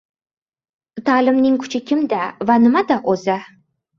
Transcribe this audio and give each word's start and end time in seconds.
Ta’limning 1.09 1.59
kuchi 1.65 1.81
kimda 1.91 2.21
va 2.51 2.57
nimada 2.65 2.99
o‘zi?! 3.15 3.37